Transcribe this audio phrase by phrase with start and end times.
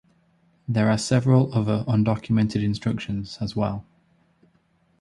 [0.67, 3.85] There are several other undocumented instructions as well.